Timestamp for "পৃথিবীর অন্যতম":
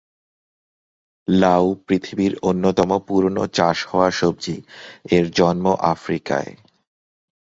1.87-2.89